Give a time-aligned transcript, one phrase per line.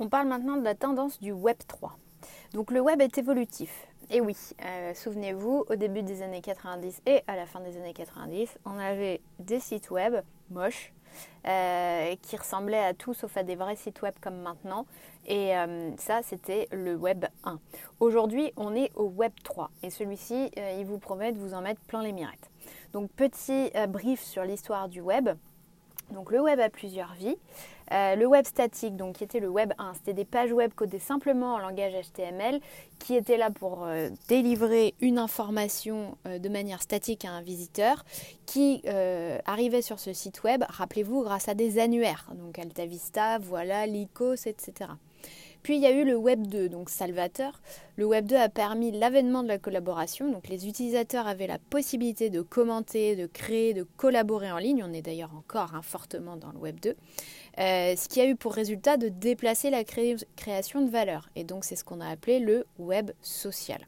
[0.00, 1.98] On parle maintenant de la tendance du Web 3.
[2.52, 3.88] Donc le web est évolutif.
[4.10, 7.92] Et oui, euh, souvenez-vous, au début des années 90 et à la fin des années
[7.92, 10.14] 90, on avait des sites web
[10.50, 10.92] moches
[11.48, 14.86] euh, qui ressemblaient à tout sauf à des vrais sites web comme maintenant.
[15.26, 17.58] Et euh, ça, c'était le web 1.
[17.98, 19.72] Aujourd'hui, on est au web 3.
[19.82, 22.50] Et celui-ci, il vous promet de vous en mettre plein les mirettes.
[22.92, 25.30] Donc petit brief sur l'histoire du web.
[26.12, 27.36] Donc le web a plusieurs vies.
[27.92, 30.98] Euh, le web statique, donc qui était le web 1, c'était des pages web codées
[30.98, 32.60] simplement en langage HTML
[32.98, 38.04] qui étaient là pour euh, délivrer une information euh, de manière statique à un visiteur
[38.44, 38.82] qui
[39.44, 44.90] arrivait sur ce site web, rappelez-vous, grâce à des annuaires, donc AltaVista, voilà, Lycos, etc.
[45.62, 47.60] Puis il y a eu le Web 2, donc Salvateur.
[47.96, 52.30] Le Web 2 a permis l'avènement de la collaboration, donc les utilisateurs avaient la possibilité
[52.30, 54.84] de commenter, de créer, de collaborer en ligne.
[54.84, 56.90] On est d'ailleurs encore hein, fortement dans le Web 2.
[57.58, 61.28] Euh, ce qui a eu pour résultat de déplacer la création de valeur.
[61.36, 63.86] Et donc c'est ce qu'on a appelé le Web social.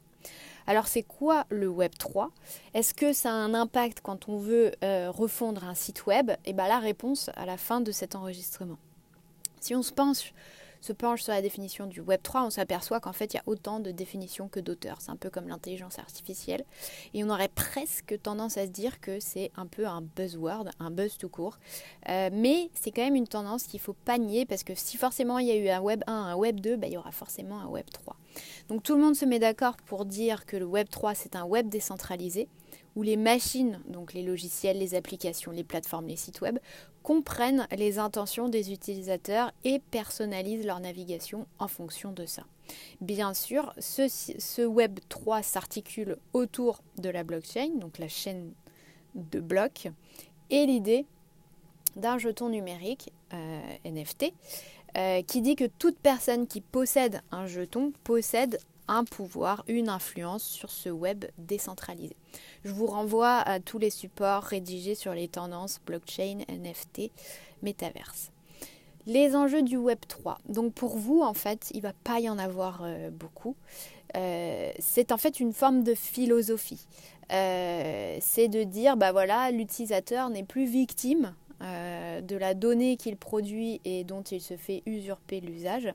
[0.67, 2.31] Alors c'est quoi le Web 3
[2.73, 6.29] Est-ce que ça a un impact quand on veut euh, refondre un site web?
[6.29, 8.77] Et eh bien la réponse à la fin de cet enregistrement.
[9.59, 10.33] Si on se penche
[10.81, 13.43] se penche sur la définition du Web 3, on s'aperçoit qu'en fait, il y a
[13.45, 14.97] autant de définitions que d'auteurs.
[14.99, 16.65] C'est un peu comme l'intelligence artificielle.
[17.13, 20.91] Et on aurait presque tendance à se dire que c'est un peu un buzzword, un
[20.91, 21.59] buzz tout court.
[22.09, 25.39] Euh, mais c'est quand même une tendance qu'il faut pas nier parce que si forcément
[25.39, 27.59] il y a eu un Web 1, un Web 2, bah, il y aura forcément
[27.59, 28.15] un Web 3.
[28.69, 31.43] Donc tout le monde se met d'accord pour dire que le Web 3, c'est un
[31.43, 32.47] web décentralisé
[32.95, 36.59] où les machines, donc les logiciels, les applications, les plateformes, les sites web,
[37.03, 42.43] comprennent les intentions des utilisateurs et personnalisent leur navigation en fonction de ça.
[43.01, 48.51] Bien sûr, ce, Web 3 s'articule autour de la blockchain, donc la chaîne
[49.15, 49.89] de blocs,
[50.49, 51.05] et l'idée
[51.95, 54.33] d'un jeton numérique euh, NFT
[54.97, 58.59] euh, qui dit que toute personne qui possède un jeton possède
[58.91, 62.15] un pouvoir, une influence sur ce web décentralisé.
[62.65, 67.11] Je vous renvoie à tous les supports rédigés sur les tendances blockchain, NFT,
[67.63, 68.31] métaverse.
[69.07, 70.39] Les enjeux du Web 3.
[70.47, 73.55] Donc pour vous, en fait, il ne va pas y en avoir euh, beaucoup.
[74.15, 76.85] Euh, c'est en fait une forme de philosophie.
[77.31, 83.17] Euh, c'est de dire, bah voilà, l'utilisateur n'est plus victime euh, de la donnée qu'il
[83.17, 85.93] produit et dont il se fait usurper l'usage.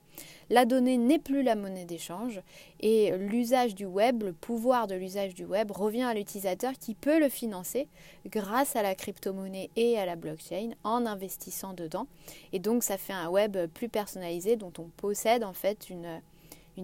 [0.49, 2.41] La donnée n'est plus la monnaie d'échange
[2.81, 7.19] et l'usage du web, le pouvoir de l'usage du web revient à l'utilisateur qui peut
[7.19, 7.88] le financer
[8.26, 12.06] grâce à la crypto-monnaie et à la blockchain en investissant dedans.
[12.53, 16.21] Et donc ça fait un web plus personnalisé dont on possède en fait une,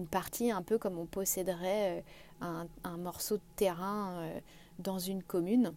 [0.07, 2.03] partie un peu comme on posséderait
[2.41, 4.39] euh, un, morceau de terrain euh,
[4.79, 5.73] dans une commune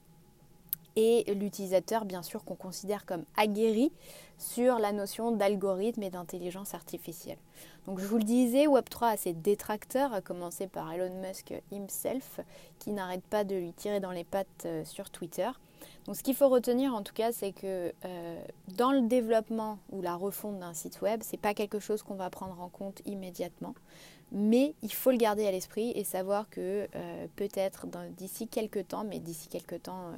[0.97, 3.93] et l'utilisateur, bien sûr, qu'on considère comme aguerri
[4.39, 7.39] sur la notion d'algorithme et d'intelligence artificielle.
[7.87, 12.41] Donc je vous le disais, Web3 a ses détracteurs, à commencer par Elon Musk himself,
[12.79, 15.49] qui n'arrête pas de lui tirer dans les pattes euh, sur Twitter.
[16.07, 18.45] Donc ce qu'il faut retenir en tout cas, c'est que euh,
[18.77, 22.15] dans le développement ou la refonte d'un site web, ce n'est pas quelque chose qu'on
[22.15, 23.75] va prendre en compte immédiatement.
[24.33, 27.87] Mais il faut le garder à l'esprit et savoir que euh, peut-être
[28.17, 30.13] d'ici quelques temps, mais d'ici quelques temps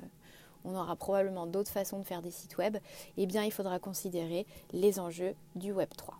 [0.68, 2.76] on aura probablement d'autres façons de faire des sites web,
[3.16, 6.14] eh il faudra considérer les enjeux du Web 3.